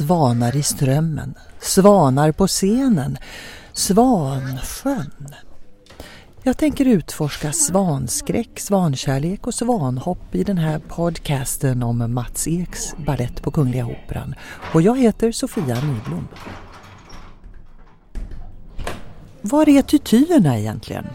[0.00, 3.18] Svanar i strömmen, svanar på scenen,
[3.72, 5.34] Svansjön.
[6.42, 13.42] Jag tänker utforska svanskräck, svankärlek och svanhopp i den här podcasten om Mats Eks ballett
[13.42, 14.34] på Kungliga Operan.
[14.74, 16.28] Och jag heter Sofia Nyblom.
[19.42, 21.06] Var är tytyerna egentligen?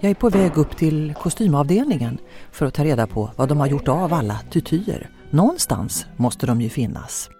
[0.00, 2.18] Jag är på väg upp till kostymavdelningen
[2.52, 5.10] för att ta reda på vad de har gjort av alla tytyer.
[5.30, 7.30] Någonstans måste de ju finnas.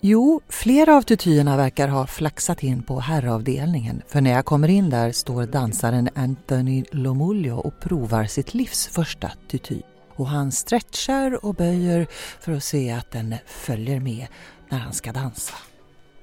[0.00, 4.90] Jo, flera av tutyerna verkar ha flaxat in på herravdelningen för när jag kommer in
[4.90, 9.80] där står dansaren Anthony Lomulio och provar sitt livs första tuty.
[10.14, 12.06] Och han stretchar och böjer
[12.40, 14.26] för att se att den följer med
[14.68, 15.54] när han ska dansa.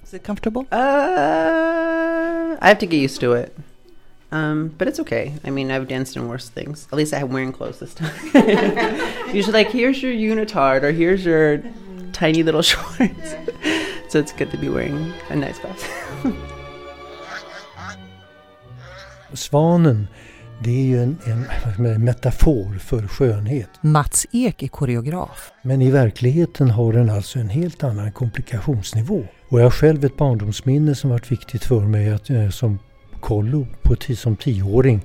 [0.04, 0.60] Is it comfortable?
[0.60, 3.56] Uh, I have to get used to it.
[4.30, 5.32] Um, but it's okay.
[5.44, 6.88] I mean, I've danced in worse things.
[6.90, 8.10] At least I'm wearing clothes this time.
[9.32, 11.62] Usually, like, here's your unitard or here's your
[12.14, 13.34] tiny little shorts.
[14.08, 15.86] so it's good to be wearing a nice vest.
[19.32, 20.06] Svanen,
[20.58, 21.18] det är ju en,
[21.78, 23.68] en metafor för skönhet.
[23.80, 25.52] Mats Ek är koreograf.
[25.62, 29.24] Men i verkligheten har den alltså en helt annan komplikationsnivå.
[29.48, 32.78] Och jag har själv ett barndomsminne som varit viktigt för mig att, eh, som
[33.20, 35.00] kollo på, som tioåring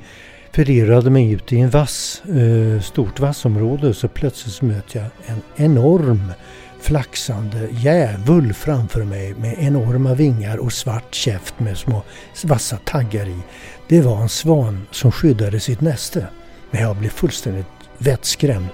[0.51, 6.31] förirrade mig ut i en vass, eh, stort vassområde så plötsligt möter jag en enorm
[6.81, 12.03] flaxande djävul framför mig med enorma vingar och svart käft med små
[12.45, 13.39] vassa taggar i.
[13.87, 16.27] Det var en svan som skyddade sitt näste.
[16.71, 18.69] Men jag blev fullständigt vettskrämd.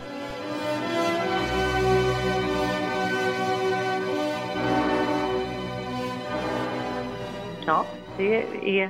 [7.66, 7.86] Ja,
[8.18, 8.44] det
[8.82, 8.90] är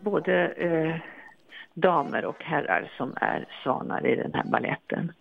[0.00, 0.96] både eh,
[1.74, 5.12] damer och herrar som är svanar i den här balletten.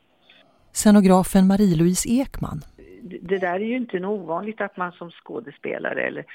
[0.74, 2.62] Scenografen Marie-Louise Ekman.
[3.02, 6.26] Det där är ju inte något ovanligt att man som skådespelare eller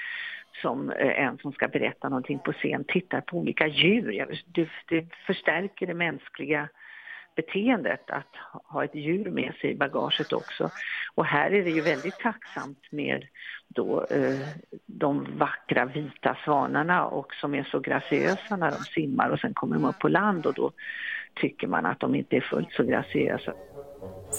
[0.61, 4.35] som eh, en som ska berätta någonting på scen tittar på olika djur.
[4.45, 6.69] Det, det förstärker det mänskliga
[7.37, 10.69] beteendet att ha ett djur med sig i bagaget också.
[11.15, 13.25] Och här är det ju väldigt tacksamt med
[13.67, 14.47] då eh,
[14.85, 19.75] de vackra vita svanarna och som är så graciösa när de simmar och sen kommer
[19.75, 20.71] de upp på land och då
[21.35, 23.53] tycker man att de inte är fullt så graciösa.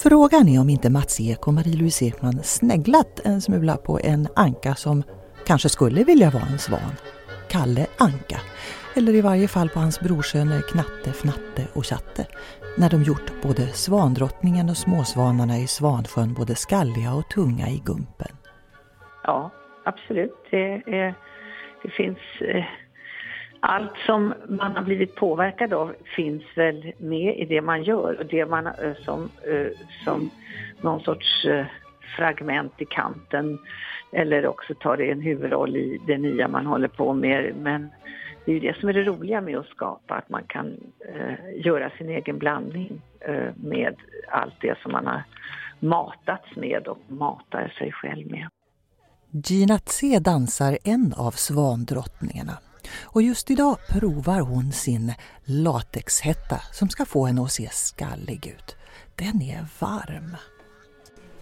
[0.03, 4.75] Frågan är om inte Mats Ek och Marie-Louise Ekman sneglat en smula på en anka
[4.75, 5.03] som
[5.47, 6.93] kanske skulle vilja vara en svan.
[7.51, 8.41] Kalle Anka.
[8.97, 12.27] Eller i varje fall på hans brorsöner Knatte, Fnatte och Chatte
[12.79, 18.37] när de gjort både Svandrottningen och Småsvanarna i Svansjön både skalliga och tunga i Gumpen.
[19.23, 19.51] Ja,
[19.85, 20.35] absolut.
[20.51, 21.15] Det, är,
[21.83, 22.19] det finns...
[22.41, 22.65] Eh,
[23.61, 28.27] allt som man har blivit påverkad av finns väl med i det man gör och
[28.27, 29.67] det man eh, som, eh,
[30.05, 30.31] som
[30.81, 31.67] någon sorts eh,
[32.17, 33.59] fragment i kanten
[34.13, 37.55] eller också tar det en huvudroll i det nya man håller på med.
[37.61, 37.89] Men
[38.45, 40.67] det är ju det som är det roliga med att skapa, att man kan
[41.15, 43.95] eh, göra sin egen blandning eh, med
[44.29, 45.23] allt det som man har
[45.81, 48.49] matats med och matar sig själv med.
[49.31, 52.59] Gina Tse dansar en av svandrottningarna
[53.03, 58.77] och just idag provar hon sin latexhätta som ska få henne att se skallig ut.
[59.17, 60.37] Den är varm.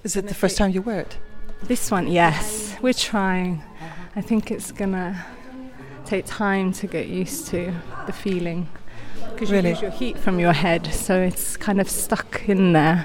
[0.02, 1.18] Is it the first time you wear it?
[1.68, 2.74] This one, yes.
[2.80, 3.62] We're trying.
[4.16, 5.16] I think it's gonna
[6.04, 7.72] take time to get used to
[8.06, 8.66] the feeling
[9.32, 9.68] because really?
[9.68, 13.04] you lose your heat from your head, so it's kind of stuck in there.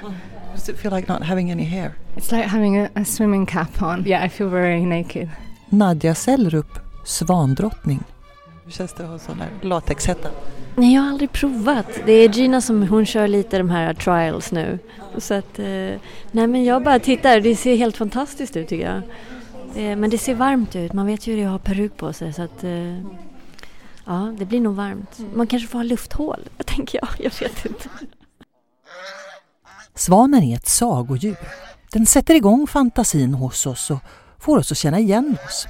[0.54, 1.96] Does it feel like not having any hair?
[2.16, 4.04] It's like having a, a swimming cap on.
[4.04, 5.28] Yeah, I feel very naked.
[5.72, 8.04] Nadja Sellrup, svandrottning.
[8.64, 10.28] Hur känns det att ha sån här latexhätta?
[10.76, 11.86] Nej, jag har aldrig provat.
[12.06, 14.78] Det är Gina som hon kör lite de här trials nu.
[15.18, 15.64] Så att, eh,
[16.30, 19.02] nej men jag bara tittar, det ser helt fantastiskt ut tycker jag.
[19.76, 20.92] Eh, men det ser varmt ut.
[20.92, 22.98] Man vet ju hur det har peruk på sig så att eh,
[24.04, 25.18] ja, det blir nog varmt.
[25.34, 27.08] Man kanske får ha lufthål, tänker jag.
[27.18, 27.88] Jag vet inte.
[29.94, 31.36] Svanen är ett sagodjur.
[31.92, 33.98] Den sätter igång fantasin hos oss och
[34.38, 35.66] får oss att känna igen oss.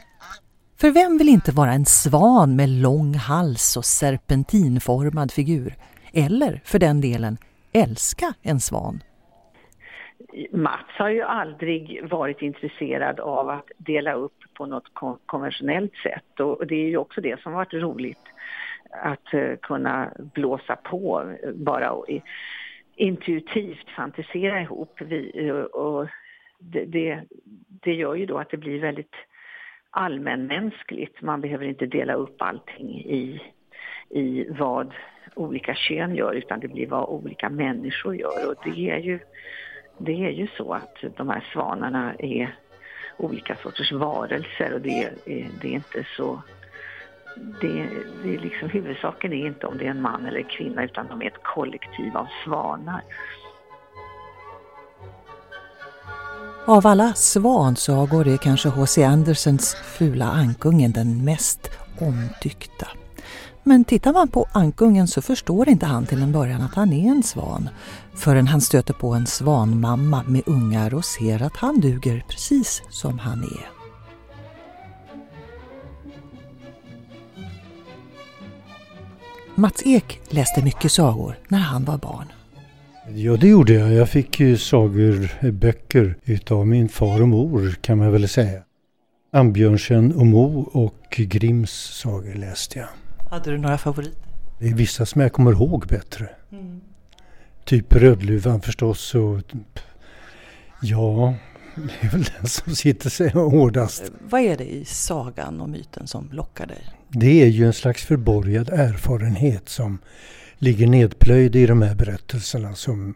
[0.83, 5.75] För vem vill inte vara en svan med lång hals och serpentinformad figur?
[6.13, 7.37] Eller för den delen
[7.73, 9.03] älska en svan?
[10.53, 14.85] Mats har ju aldrig varit intresserad av att dela upp på något
[15.27, 18.27] konventionellt sätt och det är ju också det som varit roligt
[18.91, 22.07] att eh, kunna blåsa på eh, bara och
[22.97, 25.01] intuitivt fantisera ihop.
[25.01, 26.09] Vi, eh, och
[26.59, 27.23] det, det,
[27.83, 29.15] det, gör ju då att det blir väldigt
[29.93, 31.23] allmänmänskligt.
[31.23, 33.43] Man behöver inte dela upp allting i,
[34.11, 34.95] i vad
[35.35, 39.19] olika kön gör utan det blir vad olika människor gör och det är ju
[39.99, 42.57] det är ju så att de här svanarna är
[43.17, 45.13] olika sorters varelser och det, är,
[45.61, 46.43] det är inte så
[47.61, 47.89] det,
[48.23, 51.23] det är liksom, huvudsaken är inte om det är en man eller kvinna utan de
[51.23, 53.03] är ett kollektiv av svanar.
[56.67, 59.05] Av alla svansagor är kanske H.C.
[59.05, 61.71] Andersens Fula ankungen den mest
[62.01, 62.89] omtyckta.
[63.63, 67.11] Men tittar man på ankungen så förstår inte han till en början att han är
[67.11, 67.69] en svan
[68.15, 73.19] förrän han stöter på en svanmamma med ungar och ser att han duger precis som
[73.19, 73.71] han är.
[79.55, 82.27] Mats Ek läste mycket sagor när han var barn.
[83.09, 83.93] Ja, det gjorde jag.
[83.93, 88.63] Jag fick ju sagor, böcker utav min far och mor kan man väl säga.
[89.33, 92.89] Ambjörnsen och Mo och Grimms sagor läste jag.
[93.31, 94.23] Hade du några favoriter?
[94.59, 96.29] Det är vissa som jag kommer ihåg bättre.
[96.53, 96.81] Mm.
[97.65, 99.41] Typ Rödluvan förstås och
[100.83, 101.35] ja,
[101.75, 104.13] det är väl den som sitter sig hårdast.
[104.29, 106.89] Vad är det i sagan och myten som lockar dig?
[107.09, 109.99] Det är ju en slags förborgad erfarenhet som
[110.63, 113.15] ligger nedplöjd i de här berättelserna som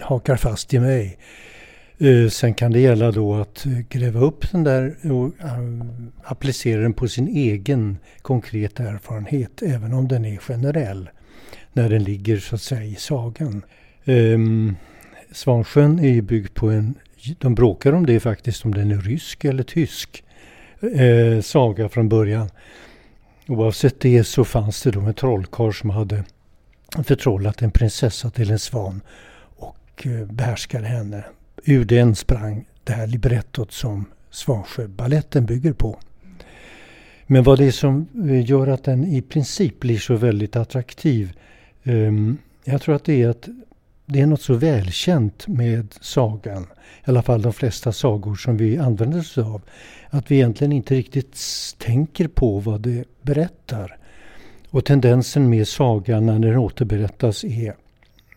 [0.00, 1.18] hakar fast i mig.
[1.98, 5.58] Eh, sen kan det gälla då att eh, gräva upp den där och eh,
[6.24, 11.10] applicera den på sin egen konkreta erfarenhet, även om den är generell,
[11.72, 13.62] när den ligger så att säga i sagan.
[14.04, 14.76] Um,
[15.32, 16.94] Svansjön är ju byggd på en,
[17.38, 20.24] de bråkar om det faktiskt, om den är rysk eller tysk
[20.80, 22.50] eh, saga från början.
[23.48, 26.24] Oavsett det så fanns det då en trollkarl som hade
[27.04, 29.00] förtrollat en prinsessa till en svan
[29.56, 31.24] och eh, behärskade henne.
[31.64, 35.98] Ur den sprang det här librettot som Svansjöbaletten bygger på.
[37.26, 41.32] Men vad det är som eh, gör att den i princip blir så väldigt attraktiv.
[41.84, 43.48] Ehm, jag tror att det är att
[44.06, 48.78] det är något så välkänt med sagan, i alla fall de flesta sagor som vi
[48.78, 49.62] använder oss av,
[50.10, 51.38] att vi egentligen inte riktigt
[51.78, 53.97] tänker på vad det berättar.
[54.70, 57.74] Och tendensen med sagan när den återberättas är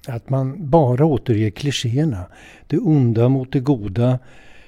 [0.07, 2.25] att man bara återger klichéerna.
[2.67, 4.19] Det onda mot det goda,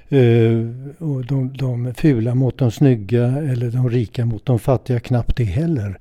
[0.10, 0.58] eh,
[0.98, 5.44] och de, de fula mot de snygga eller de rika mot de fattiga, knappt det
[5.44, 6.00] heller.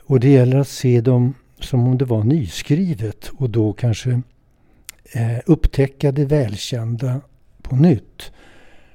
[0.00, 4.10] Och det gäller att se dem som om det var nyskrivet och då kanske
[5.12, 7.20] eh, upptäcka det välkända
[7.62, 8.32] på nytt.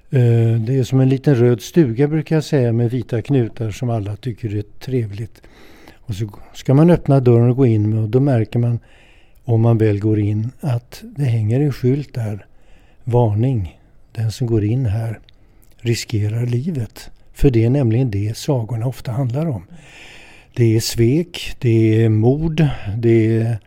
[0.10, 3.90] Eh, det är som en liten röd stuga brukar jag säga med vita knutar som
[3.90, 5.42] alla tycker är trevligt.
[6.06, 8.80] Och så ska man öppna dörren och gå in med och då märker man
[9.46, 12.46] om man väl går in att det hänger en skylt där.
[13.04, 13.80] Varning.
[14.12, 15.20] Den som går in här
[15.78, 17.12] riskerar livet.
[17.34, 19.64] För det är nämligen det sagorna ofta handlar om.
[20.56, 22.68] Det är svek, det är mord,
[22.98, 23.58] det är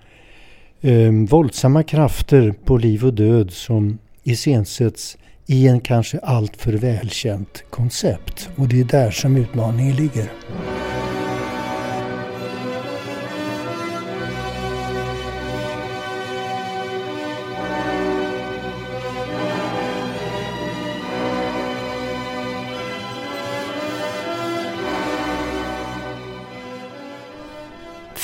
[0.81, 8.50] eh, våldsamma krafter på liv och död som iscensätts i en kanske alltför välkänt koncept.
[8.56, 10.31] Och det är där som utmaningen ligger.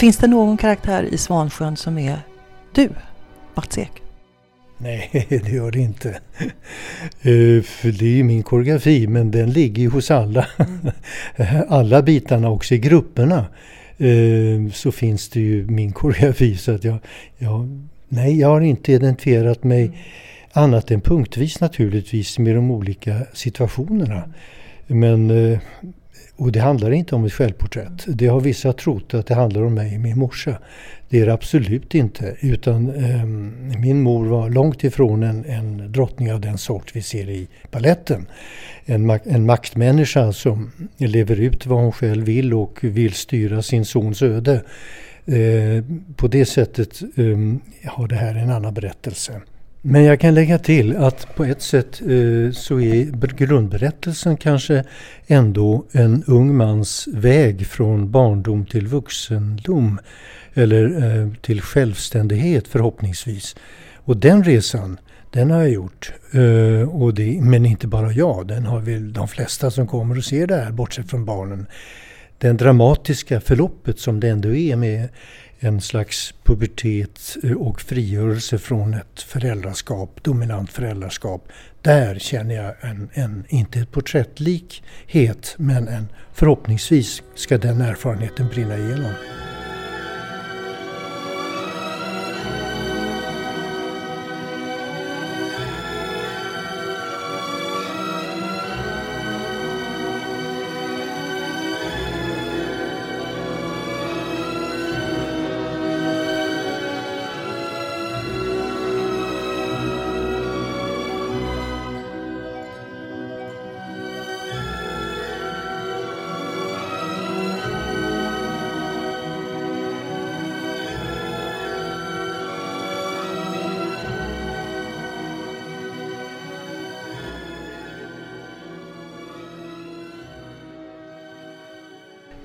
[0.04, 2.18] Finns det någon karaktär i Svansjön som är
[2.74, 2.88] du,
[3.54, 3.90] Mats Ek?
[4.78, 6.08] Nej, det gör det inte.
[7.26, 10.46] Uh, för det är ju min koreografi, men den ligger ju hos alla.
[11.68, 13.46] alla bitarna, också i grupperna,
[14.00, 16.56] uh, så finns det ju min koreografi.
[16.56, 16.98] Så att jag,
[17.38, 19.96] jag, nej, jag har inte identifierat mig mm.
[20.52, 24.22] annat än punktvis naturligtvis med de olika situationerna.
[24.86, 25.58] Men uh,
[26.36, 28.04] och det handlar inte om ett självporträtt.
[28.06, 30.58] Det har vissa trott att det handlar om mig och min morsa.
[31.08, 32.36] Det är det absolut inte.
[32.40, 33.24] Utan eh,
[33.80, 38.26] min mor var långt ifrån en, en drottning av den sort vi ser i balletten.
[38.84, 44.22] En, en maktmänniska som lever ut vad hon själv vill och vill styra sin sons
[44.22, 44.62] öde.
[45.26, 45.84] Eh,
[46.16, 49.40] på det sättet eh, har det här en annan berättelse.
[49.86, 54.84] Men jag kan lägga till att på ett sätt eh, så är grundberättelsen kanske
[55.26, 59.98] ändå en ung mans väg från barndom till vuxendom.
[60.54, 63.56] Eller eh, till självständighet förhoppningsvis.
[63.94, 64.98] Och den resan,
[65.30, 66.12] den har jag gjort.
[66.32, 70.24] Eh, och det, men inte bara jag, den har väl de flesta som kommer och
[70.24, 71.66] ser det här, bortsett från barnen.
[72.38, 75.08] Den dramatiska förloppet som det ändå är med
[75.64, 81.48] en slags pubertet eh, och frigörelse från ett föräldraskap, dominant föräldraskap.
[81.82, 88.78] Där känner jag en, en inte ett porträttlikhet, men en, förhoppningsvis ska den erfarenheten brinna
[88.78, 89.12] igenom.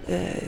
[0.09, 0.43] Eh,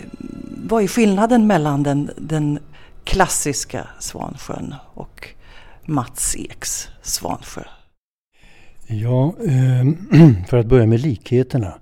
[0.68, 2.60] vad är skillnaden mellan den, den
[3.04, 5.28] klassiska Svansjön och
[5.86, 7.64] Mats Eks Svansjö?
[8.88, 9.86] Ja, eh,
[10.48, 11.74] för att börja med likheterna.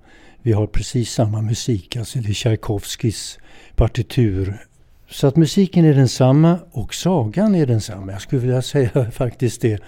[0.42, 3.38] Vi har precis samma musik, alltså det är Tchaikovskis
[3.76, 4.66] partitur.
[5.08, 8.12] Så att musiken är densamma och sagan är densamma.
[8.12, 9.82] Jag skulle vilja säga faktiskt det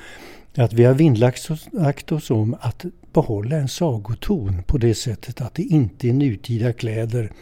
[0.56, 5.62] att vi har vinnlagt oss om att behålla en sagoton på det sättet att det
[5.62, 7.32] inte är nutida kläder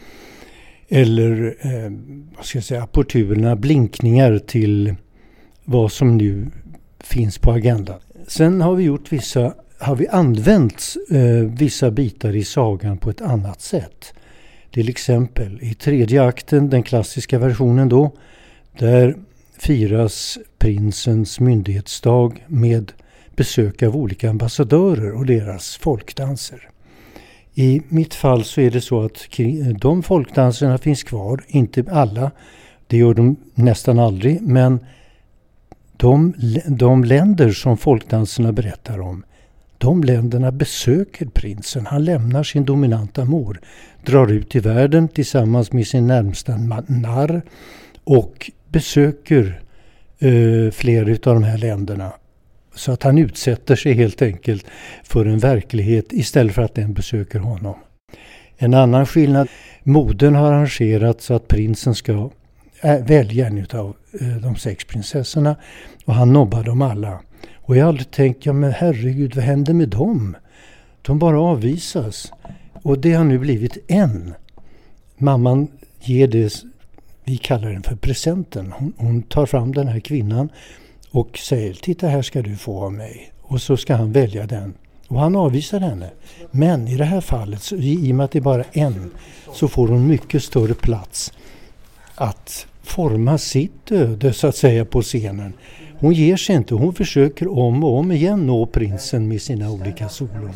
[0.91, 1.91] eller eh,
[2.35, 4.95] vad ska jag säga, opportuna blinkningar till
[5.65, 6.47] vad som nu
[6.99, 7.99] finns på agendan.
[8.27, 13.21] Sen har vi gjort vissa, har vi använt eh, vissa bitar i sagan på ett
[13.21, 14.13] annat sätt.
[14.71, 18.11] Till exempel i tredje akten, den klassiska versionen då,
[18.79, 19.15] där
[19.57, 22.91] firas prinsens myndighetsdag med
[23.35, 26.69] besök av olika ambassadörer och deras folkdanser.
[27.55, 29.27] I mitt fall så är det så att
[29.81, 32.31] de folkdanserna finns kvar, inte alla,
[32.87, 34.79] det gör de nästan aldrig, men
[35.97, 36.33] de,
[36.67, 39.23] de länder som folkdanserna berättar om,
[39.77, 41.85] de länderna besöker prinsen.
[41.85, 43.59] Han lämnar sin dominanta mor,
[44.05, 47.41] drar ut i världen tillsammans med sin närmsta narr
[48.03, 49.61] och besöker
[50.19, 52.11] eh, flera av de här länderna
[52.75, 54.65] så att han utsätter sig helt enkelt
[55.03, 57.75] för en verklighet istället för att den besöker honom.
[58.57, 59.47] En annan skillnad,
[59.83, 62.29] modern har arrangerat så att prinsen ska
[62.81, 65.55] äh, välja en av äh, de sex prinsessorna
[66.05, 67.19] och han nobbar dem alla.
[67.55, 70.37] Och jag har aldrig tänkt, ja men herregud vad händer med dem?
[71.01, 72.31] De bara avvisas.
[72.73, 74.33] Och det har nu blivit en.
[75.17, 75.67] Mamman
[75.99, 76.53] ger det,
[77.23, 78.71] vi kallar den för presenten.
[78.71, 80.49] Hon, hon tar fram den här kvinnan
[81.11, 83.31] och säger titta här ska du få av mig.
[83.41, 84.73] Och så ska han välja den.
[85.07, 86.09] Och han avvisar henne.
[86.51, 89.11] Men i det här fallet, så, i och med att det är bara en,
[89.53, 91.33] så får hon mycket större plats
[92.15, 95.53] att forma sitt öde så att säga på scenen.
[95.99, 100.09] Hon ger sig inte, hon försöker om och om igen nå prinsen med sina olika
[100.09, 100.53] solon.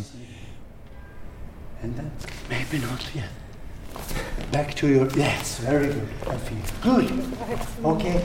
[2.50, 3.30] maybe not yet.
[4.52, 5.18] Back to your...
[5.18, 6.08] Yes, very good.
[6.28, 7.12] I feel good.
[7.84, 8.22] Okay,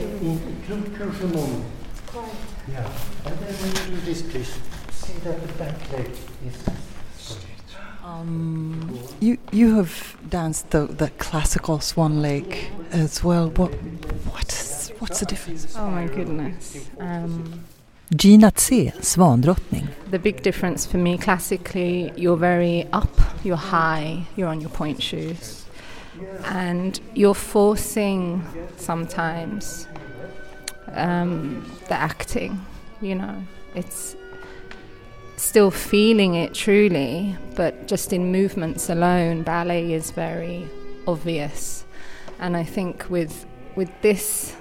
[0.97, 1.80] crucial moment.
[2.13, 2.91] Yeah.
[3.25, 4.53] And then when you do this, please
[4.91, 6.09] see that the back leg
[6.45, 6.57] is
[8.03, 13.49] um, you you have danced the, the classical Swan Lake as well.
[13.49, 13.73] What
[14.33, 15.75] what's what's the difference?
[15.77, 16.89] Oh my goodness.
[16.99, 17.63] Um,
[18.13, 19.87] Gina Tse, Svandrottning.
[20.09, 25.01] The big difference for me classically, you're very up, you're high, you're on your point
[25.01, 25.65] shoes,
[26.43, 28.43] and you're forcing
[28.75, 29.87] sometimes
[30.93, 32.65] um, the acting.
[33.01, 33.43] You know,
[33.75, 34.15] it's
[35.37, 40.69] still feeling it truly, but just in movements alone, ballet is very
[41.07, 41.85] obvious.
[42.39, 43.45] And I think with
[43.75, 44.55] with this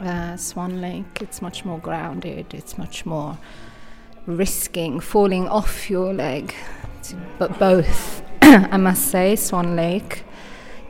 [0.00, 2.54] uh, Swan Lake, it's much more grounded.
[2.54, 3.38] It's much more
[4.26, 6.54] risking falling off your leg.
[7.38, 10.24] But both, I must say, Swan Lake,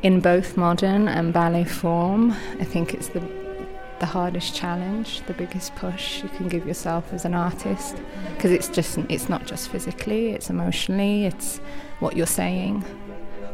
[0.03, 3.21] in both modern and ballet form, I think it's the
[4.03, 7.97] the hardest challenge, the biggest push you can give yourself as an artist
[8.35, 11.59] because it's just it's not just physically, it's emotionally, it's
[12.01, 12.85] what you're saying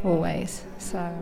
[0.03, 0.65] always.
[0.79, 1.13] So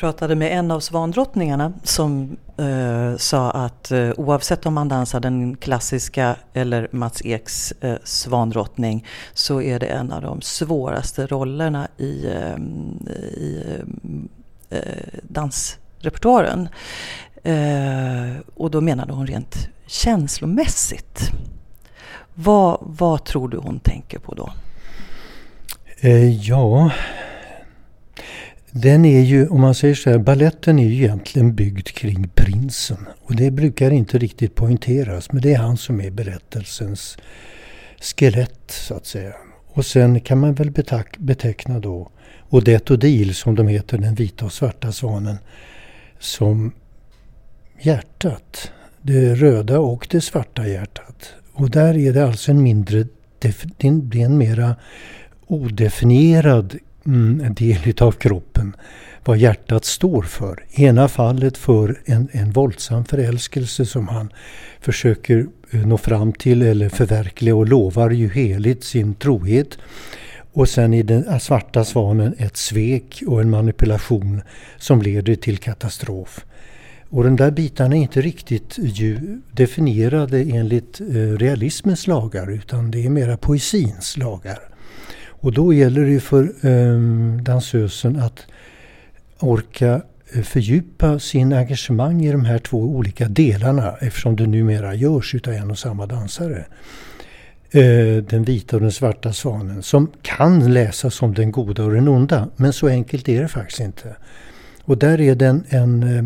[0.00, 5.56] pratade med en av svandrottningarna som eh, sa att eh, oavsett om man dansar den
[5.56, 12.26] klassiska eller Mats Eks eh, svandrottning så är det en av de svåraste rollerna i,
[12.26, 12.56] eh,
[13.16, 16.68] i eh, eh dansrepertoaren.
[17.42, 21.30] Eh, och då menade hon rent känslomässigt.
[22.34, 24.52] Vad, vad tror du hon tänker på då?
[26.00, 26.90] Eh, ja,
[28.72, 33.06] den är ju, om man säger så här, balletten är ju egentligen byggd kring prinsen.
[33.22, 37.18] Och det brukar inte riktigt poängteras, men det är han som är berättelsens
[38.00, 39.32] skelett så att säga.
[39.66, 40.72] Och sen kan man väl
[41.18, 42.10] beteckna då
[42.48, 45.38] Odette Odile, som de heter, den vita och svarta svanen,
[46.18, 46.72] som
[47.80, 48.72] hjärtat.
[49.02, 51.34] Det röda och det svarta hjärtat.
[51.52, 53.06] Och där är det alltså en mindre,
[53.38, 53.48] det
[53.78, 54.76] är en mera
[55.46, 56.78] odefinierad
[57.10, 58.76] Mm, en del av kroppen
[59.24, 60.64] vad hjärtat står för.
[60.70, 64.32] Ena fallet för en, en våldsam förälskelse som han
[64.80, 69.78] försöker eh, nå fram till eller förverkliga och lovar ju heligt sin trohet.
[70.52, 74.42] Och sen i den eh, svarta svanen ett svek och en manipulation
[74.78, 76.44] som leder till katastrof.
[77.08, 83.06] Och de där bitarna är inte riktigt ju definierade enligt eh, realismens lagar utan det
[83.06, 84.69] är mera poesins lagar.
[85.40, 88.46] Och då gäller det för eh, dansösen att
[89.38, 95.34] orka eh, fördjupa sin engagemang i de här två olika delarna eftersom det numera görs
[95.34, 96.64] utav en och samma dansare.
[97.70, 102.08] Eh, den vita och den svarta svanen som kan läsas som den goda och den
[102.08, 104.16] onda men så enkelt är det faktiskt inte.
[104.84, 106.24] Och där är den en eh,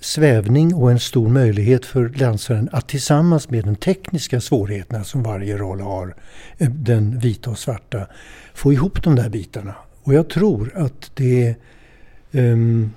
[0.00, 5.56] svävning och en stor möjlighet för dansaren att tillsammans med de tekniska svårigheterna som varje
[5.56, 6.14] roll har,
[6.58, 8.06] eh, den vita och svarta,
[8.54, 9.74] få ihop de där bitarna.
[10.02, 11.54] Och jag tror att det
[12.32, 12.92] um,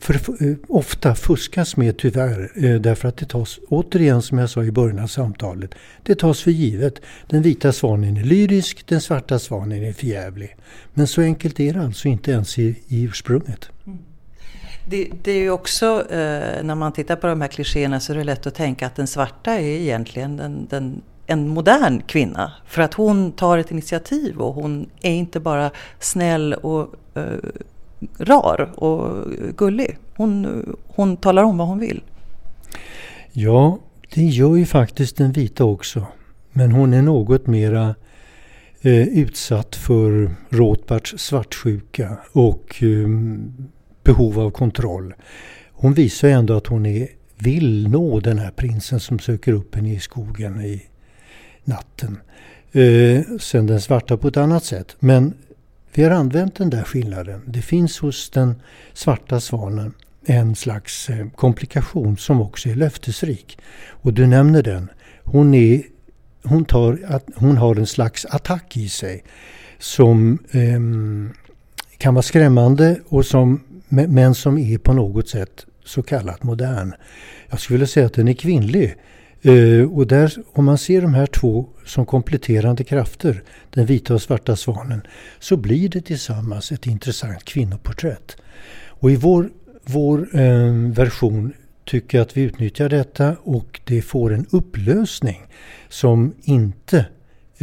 [0.00, 4.64] för, uh, ofta fuskas med tyvärr uh, därför att det tas, återigen som jag sa
[4.64, 7.00] i början av samtalet, det tas för givet.
[7.26, 10.56] Den vita svanen är lyrisk, den svarta svanen är förjävlig.
[10.94, 13.70] Men så enkelt är det alltså inte ens i, i ursprunget.
[13.86, 13.98] Mm.
[14.90, 18.16] Det, det, är ju också, eh, när man tittar på de här klichéerna så är
[18.16, 22.52] det lätt att tänka att den svarta är egentligen den, den, en modern kvinna.
[22.66, 27.22] För att hon tar ett initiativ och hon är inte bara snäll och eh,
[28.18, 29.26] rar och
[29.56, 29.98] gullig.
[30.16, 32.02] Hon, hon talar om vad hon vill.
[33.32, 33.78] Ja,
[34.14, 36.06] det gör ju faktiskt den vita också.
[36.52, 37.94] Men hon är något mera
[38.80, 43.08] eh, utsatt för Rothbards svartsjuka och eh,
[44.02, 45.14] behov av kontroll.
[45.72, 47.08] Hon visar ändå att hon är,
[47.38, 50.82] vill nå den här prinsen som söker upp henne i skogen i
[51.64, 52.18] natten.
[52.72, 54.96] Eh, sen den svarta på ett annat sätt.
[54.98, 55.34] Men
[55.94, 57.42] vi har använt den där skillnaden.
[57.46, 58.54] Det finns hos den
[58.92, 63.58] svarta svanen en slags eh, komplikation som också är löftesrik.
[63.88, 64.90] Och du nämner den.
[65.24, 65.82] Hon, är,
[66.42, 69.24] hon, tar, hon har en slags attack i sig
[69.78, 70.80] som eh,
[71.98, 73.60] kan vara skrämmande och som,
[73.90, 76.92] men som är på något sätt så kallat modern.
[77.48, 78.96] Jag skulle säga att den är kvinnlig.
[79.46, 84.22] Uh, och där, om man ser de här två som kompletterande krafter, den vita och
[84.22, 85.02] svarta svanen,
[85.38, 88.36] så blir det tillsammans ett intressant kvinnoporträtt.
[88.86, 89.50] Och i vår,
[89.84, 91.52] vår uh, version
[91.84, 95.40] tycker jag att vi utnyttjar detta och det får en upplösning
[95.88, 97.06] som inte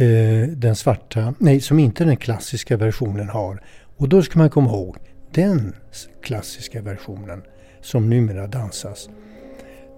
[0.00, 3.62] uh, den svarta, nej, som inte den klassiska versionen har.
[3.96, 4.96] Och då ska man komma ihåg,
[5.30, 5.74] den
[6.22, 7.42] klassiska versionen
[7.80, 9.08] som numera dansas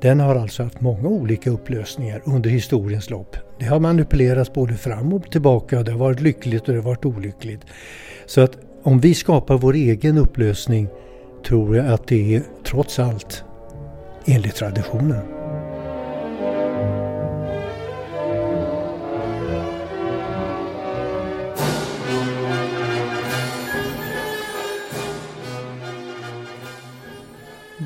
[0.01, 3.37] den har alltså haft många olika upplösningar under historiens lopp.
[3.59, 5.83] Det har manipulerats både fram och tillbaka.
[5.83, 7.61] Det har varit lyckligt och det har varit olyckligt.
[8.27, 10.89] Så att om vi skapar vår egen upplösning
[11.47, 13.45] tror jag att det är trots allt
[14.27, 15.40] enligt traditionen.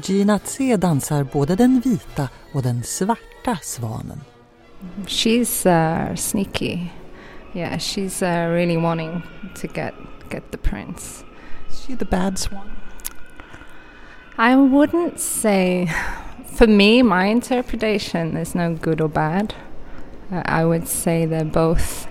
[0.07, 4.21] Gina Tse dansar både den vita och den svarta svanen.
[5.07, 6.91] She's uh, sneaky.
[7.53, 9.23] Yeah, she's uh, really wanting
[9.61, 9.95] to get
[10.31, 11.25] get the prince.
[11.71, 12.71] Is she the bad swan?
[14.37, 15.89] I wouldn't say.
[16.47, 19.55] For me, my interpretation, there's no good or bad.
[20.31, 22.07] Uh, I would say they're both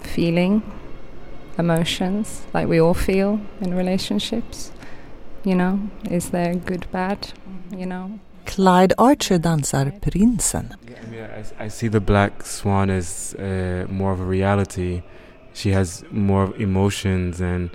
[0.00, 0.62] feeling
[1.58, 4.72] emotions like we all feel in relationships.
[5.44, 7.32] You know, is there good, bad?
[7.70, 8.18] You know.
[8.46, 10.72] Clyde Archer dansar prinsen.
[10.72, 15.02] I, mean, I, I see the black swan as uh, more of a reality.
[15.52, 17.70] She has more emotions and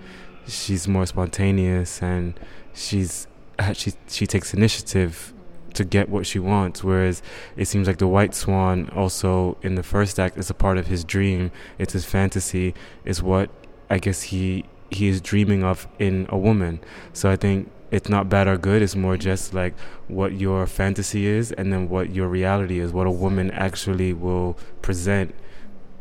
[0.48, 2.40] she's more spontaneous and
[2.74, 3.28] she's
[3.74, 5.34] she she takes initiative
[5.74, 6.84] to get what she wants.
[6.84, 7.22] Whereas
[7.56, 10.88] it seems like the white swan also in the first act is a part of
[10.88, 11.52] his dream.
[11.78, 12.74] It's his fantasy.
[13.06, 13.50] Is what
[13.90, 16.80] I guess he he is dreaming of in a woman.
[17.14, 18.82] So I think it's not bad or good.
[18.82, 19.74] It's more just like
[20.08, 22.92] what your fantasy is, and then what your reality is.
[22.92, 25.34] What a woman actually will present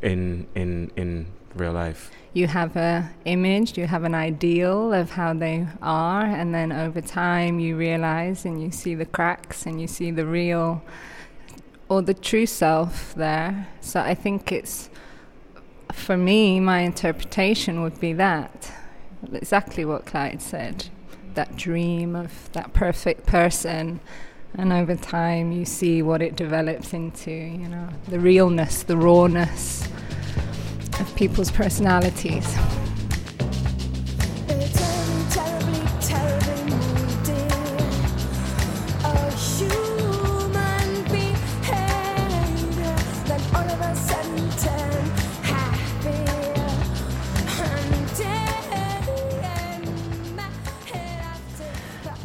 [0.03, 2.11] in in in real life.
[2.35, 7.01] You have a image, you have an ideal of how they are, and then over
[7.01, 10.83] time you realize and you see the cracks and you see the real
[11.89, 13.67] or the true self there.
[13.81, 14.91] So I think it's
[15.93, 18.73] for me, my interpretation would be that
[19.33, 20.89] exactly what Clyde said
[21.35, 24.01] that dream of that perfect person.
[24.57, 29.87] And over time, you see what it develops into, you know, the realness, the rawness
[30.99, 32.57] of people's personalities.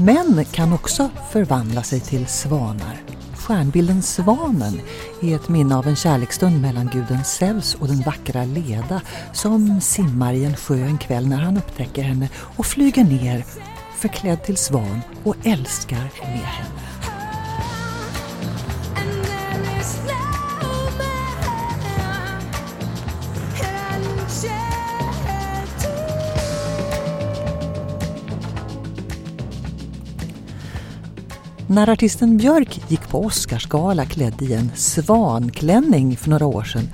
[0.05, 3.01] Män kan också förvandla sig till svanar.
[3.35, 4.81] Stjärnbilden Svanen
[5.21, 9.01] är ett minne av en kärleksstund mellan guden Zeus och den vackra Leda
[9.33, 13.45] som simmar i en sjö en kväll när han upptäcker henne och flyger ner
[13.97, 16.82] förklädd till svan och älskar med henne.
[31.73, 36.89] När artisten Björk gick på Oscarsgala klädd i en svanklänning för några år sedan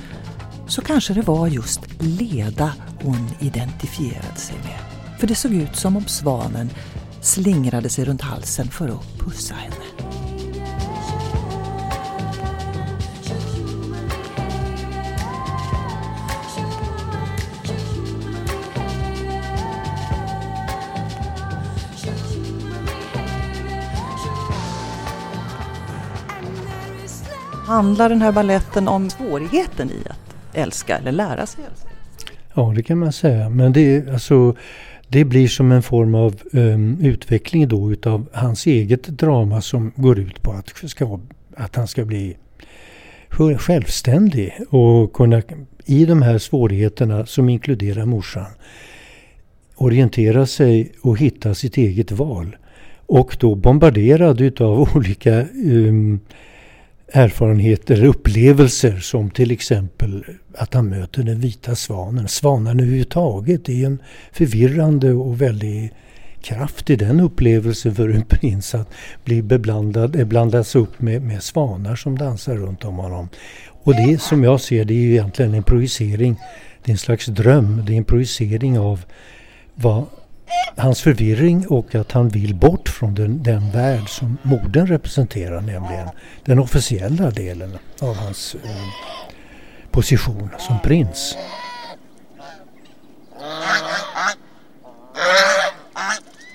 [0.67, 4.79] så kanske det var just Leda hon identifierade sig med.
[5.19, 6.69] För det såg ut som om svanen
[7.21, 9.88] slingrade sig runt halsen för att pussa henne.
[27.69, 31.89] Handlar den här balletten om svårigheten i att älska eller lära sig älska?
[32.53, 33.49] Ja, det kan man säga.
[33.49, 34.55] Men det, alltså,
[35.07, 40.19] det blir som en form av um, utveckling då utav hans eget drama som går
[40.19, 41.19] ut på att, ska,
[41.57, 42.37] att han ska bli
[43.57, 45.41] självständig och kunna
[45.85, 48.51] i de här svårigheterna som inkluderar morsan
[49.75, 52.55] orientera sig och hitta sitt eget val.
[52.97, 56.19] Och då bombarderad utav olika um,
[57.11, 62.27] erfarenheter, upplevelser som till exempel att han möter den vita svanen.
[62.27, 65.91] Svanen överhuvudtaget är en förvirrande och väldigt
[66.41, 68.89] kraft i den upplevelsen för en prins att
[69.23, 73.29] bli beblandad, eh, blandas upp med, med svanar som dansar runt om honom.
[73.67, 76.35] Och det som jag ser det är ju egentligen en projicering,
[76.83, 79.05] det är en slags dröm, det är en projicering av
[79.75, 80.05] vad
[80.77, 86.09] hans förvirring och att han vill bort från den, den värld som modern representerar, nämligen
[86.45, 88.69] den officiella delen av hans eh,
[89.91, 91.35] position som prins.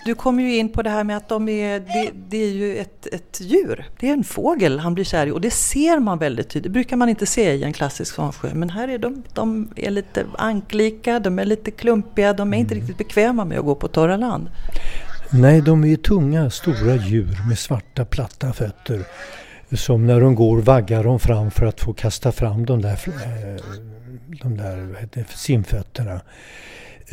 [0.05, 2.77] Du kommer ju in på det här med att de är, det, det, är ju
[2.77, 3.85] ett, ett djur.
[4.01, 6.63] Det är en fågel han blir kär i och det ser man väldigt tydligt.
[6.63, 8.55] Det brukar man inte se i en klassisk svansjö.
[8.55, 12.75] Men här är de, de är lite anklika, de är lite klumpiga, de är inte
[12.75, 12.87] mm.
[12.87, 14.49] riktigt bekväma med att gå på torra land.
[15.31, 19.05] Nej, de är tunga, stora djur med svarta platta fötter.
[19.73, 23.63] Som när de går vaggar de fram för att få kasta fram de där, eh,
[24.43, 26.21] de där simfötterna.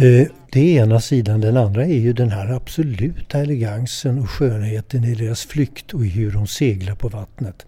[0.02, 1.42] Eh, det är ena sidan.
[1.42, 6.10] Den andra är ju den här absoluta elegansen och skönheten i deras flykt och i
[6.10, 7.66] hur de seglar på vattnet.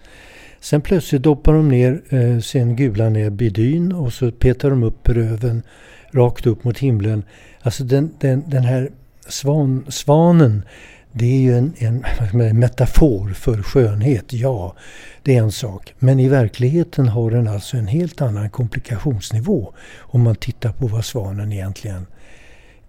[0.59, 4.83] Sen plötsligt doppar de ner eh, sin gula näbb i dyn och så petar de
[4.83, 5.63] upp röven
[6.11, 7.23] rakt upp mot himlen.
[7.61, 8.89] Alltså den, den, den här
[9.27, 10.63] svan, svanen,
[11.11, 14.75] det är ju en, en metafor för skönhet, ja.
[15.23, 15.93] Det är en sak.
[15.99, 21.05] Men i verkligheten har den alltså en helt annan komplikationsnivå om man tittar på vad
[21.05, 22.05] svanen egentligen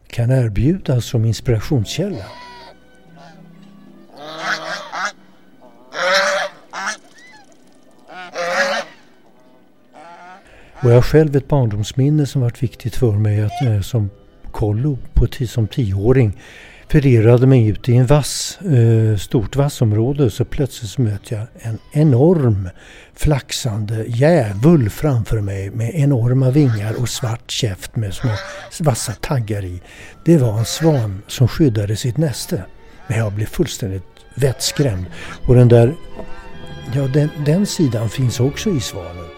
[0.07, 2.25] kan erbjudas som inspirationskälla.
[10.85, 14.11] Och jag har själv ett barndomsminne som varit viktigt för mig att, som
[14.51, 16.40] kollo på, som tioåring
[16.95, 21.79] förirrade mig ut i en vass, eh, stort vassområde så plötsligt så möter jag en
[21.93, 22.69] enorm
[23.15, 28.31] flaxande djävul framför mig med enorma vingar och svart käft med små
[28.81, 29.83] vassa taggar i.
[30.25, 32.65] Det var en svan som skyddade sitt näste.
[33.07, 34.03] Men jag blev fullständigt
[34.35, 35.07] vettskrämd.
[35.47, 35.95] Och den där,
[36.95, 39.34] ja den, den sidan finns också i svanen.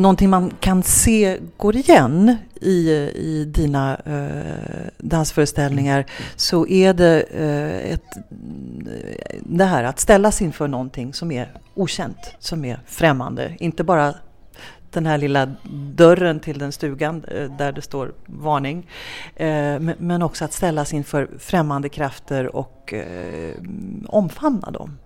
[0.00, 7.92] Någonting man kan se går igen i, i dina eh, dansföreställningar så är det eh,
[7.92, 8.04] ett,
[9.40, 13.56] det här att ställas inför någonting som är okänt, som är främmande.
[13.58, 14.14] Inte bara
[14.90, 15.54] den här lilla
[15.94, 18.86] dörren till den stugan eh, där det står varning.
[19.36, 23.54] Eh, men också att ställas inför främmande krafter och eh,
[24.06, 24.98] omfamna dem.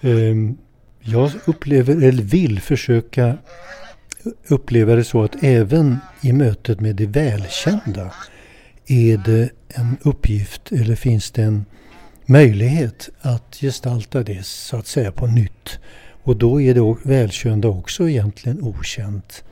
[0.00, 0.58] Ehm,
[1.00, 3.38] jag upplever, eller vill försöka
[4.48, 8.12] uppleva det så att även i mötet med det välkända
[8.86, 11.64] är det en uppgift eller finns det en
[12.26, 15.78] möjlighet att gestalta det så att säga på nytt.
[16.22, 19.44] Och då är det välkända också egentligen okänt.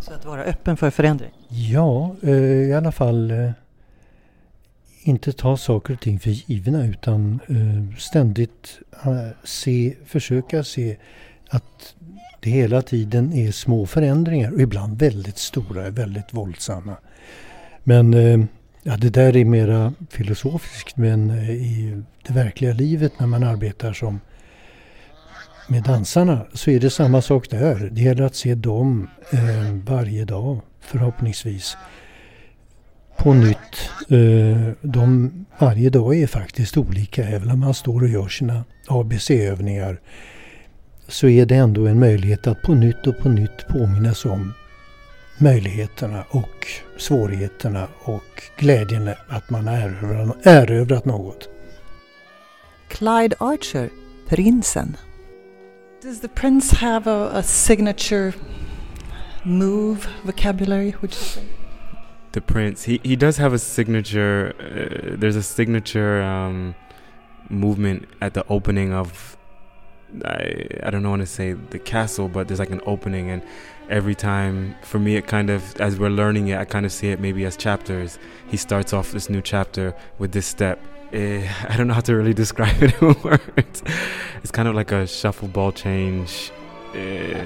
[0.00, 1.30] Så att vara öppen för förändring?
[1.48, 3.50] Ja, eh, i alla fall eh,
[5.02, 8.78] inte ta saker och ting för givna utan eh, ständigt
[9.44, 10.96] se, försöka se
[11.48, 11.94] att
[12.40, 16.96] det hela tiden är små förändringar och ibland väldigt stora, väldigt våldsamma.
[17.84, 18.40] Men eh,
[18.82, 23.92] ja, det där är mera filosofiskt men eh, i det verkliga livet när man arbetar
[23.92, 24.20] som
[25.68, 27.88] med dansarna så är det samma sak där.
[27.92, 31.76] Det gäller att se dem eh, varje dag förhoppningsvis
[33.16, 33.90] på nytt.
[34.08, 37.24] Eh, de, varje dag är faktiskt olika.
[37.24, 40.00] Även om man står och gör sina ABC-övningar
[41.10, 44.52] så är det ändå en möjlighet att på nytt och på nytt påminnas om
[45.38, 49.76] möjligheterna och svårigheterna och glädjen att man har
[50.42, 51.48] erövrat något.
[52.88, 53.88] Clyde Archer,
[54.28, 54.96] Prinsen.
[56.02, 58.32] Does the prince have a, a signature
[59.42, 60.94] move vocabulary?
[61.02, 61.42] Would you say?
[62.32, 64.54] The prince, he he does have a signature.
[64.58, 66.74] Uh, there's a signature um,
[67.48, 69.36] movement at the opening of.
[70.24, 73.42] I I don't know want to say the castle, but there's like an opening, and
[73.88, 77.08] every time for me it kind of as we're learning it, I kind of see
[77.08, 78.18] it maybe as chapters.
[78.48, 80.80] He starts off this new chapter with this step,
[81.12, 81.16] uh,
[81.68, 83.82] I don't know how to really describe it in words.
[84.42, 86.52] It's kind of like a shuffle ball change
[86.94, 87.44] uh,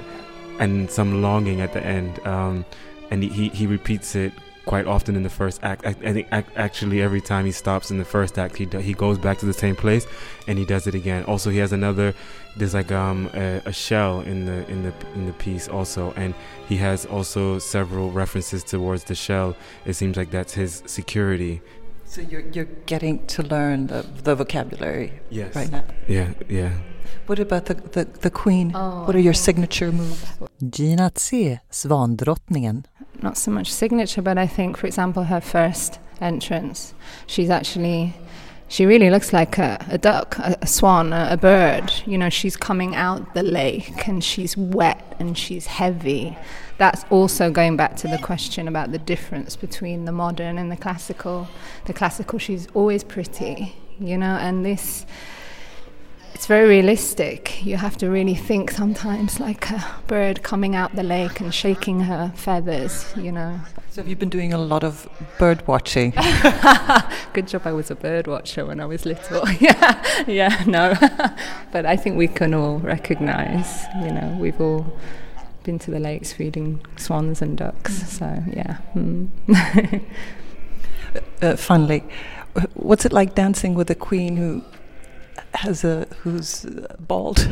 [0.59, 2.25] and some longing at the end.
[2.25, 2.65] Um,
[3.11, 4.33] and he, he, repeats it
[4.65, 5.85] quite often in the first act.
[5.85, 9.19] I, think ac- actually every time he stops in the first act, he he goes
[9.19, 10.07] back to the same place
[10.47, 11.23] and he does it again.
[11.25, 12.13] Also, he has another.
[12.57, 16.33] There's like um, a, a shell in the in the in the piece also, and
[16.69, 19.55] he has also several references towards the shell.
[19.85, 21.61] It seems like that's his security
[22.15, 25.55] so you're you're getting to learn the, the vocabulary yes.
[25.55, 25.83] right now.
[26.07, 26.71] Yeah, yeah.
[27.25, 28.71] What about the, the, the queen?
[28.73, 29.03] Oh.
[29.05, 30.25] What are your signature moves?
[30.69, 32.85] Gina C, Svandrottningen.
[33.21, 36.93] Not so much signature, but I think, for example, her first entrance,
[37.27, 38.13] she's actually
[38.67, 41.91] she really looks like a, a duck, a, a swan, a, a, bird.
[42.05, 46.37] You know, she's coming out the lake and she's wet and she's heavy.
[46.77, 50.75] That's also going back to the question about the difference between the modern and the
[50.75, 51.47] classical.
[51.85, 55.05] The classical, she's always pretty, you know, and this
[56.35, 57.65] it's very realistic.
[57.65, 62.01] You have to really think sometimes like a bird coming out the lake and shaking
[62.01, 63.61] her feathers, you know.
[63.89, 65.07] So have you been doing a lot of
[65.39, 66.11] bird watching?
[67.33, 69.49] Good job I was a bird watcher when I was little.
[69.61, 70.93] yeah, yeah, no.
[71.71, 74.85] but I think we can all recognize, you know, we've all
[75.63, 78.03] been to the lakes feeding swans and ducks.
[78.03, 78.07] Mm.
[78.07, 78.77] So, yeah.
[78.93, 80.01] Mm.
[81.41, 82.03] uh, finally,
[82.73, 84.65] what's it like dancing with a queen who
[85.59, 86.65] has a who's
[86.99, 87.47] bald?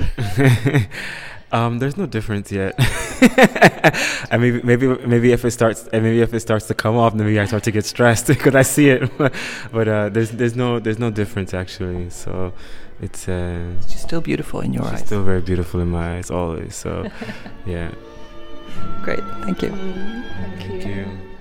[1.52, 2.76] um, there's no difference yet.
[4.32, 7.26] and maybe maybe maybe if it starts maybe if it starts to come off, then
[7.26, 9.10] maybe I start to get stressed because I see it.
[9.18, 12.10] but uh, there's there's no there's no difference actually.
[12.10, 12.54] So
[13.02, 15.06] it's uh, she's still beautiful in your she's eyes.
[15.06, 16.76] Still very beautiful in my eyes always.
[16.76, 17.10] So
[17.66, 17.92] yeah.
[19.04, 19.70] Great, thank you.
[19.70, 20.94] Thank, thank you.
[20.94, 21.33] you.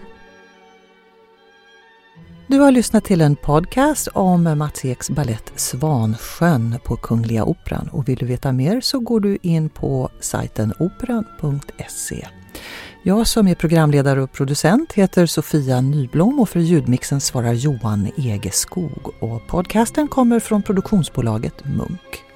[2.53, 8.09] Du har lyssnat till en podcast om Mats Eks ballett Svansjön på Kungliga Operan och
[8.09, 12.29] vill du veta mer så går du in på sajten operan.se.
[13.03, 19.15] Jag som är programledare och producent heter Sofia Nyblom och för ljudmixen svarar Johan Egeskog
[19.21, 22.32] och podcasten kommer från produktionsbolaget Munk.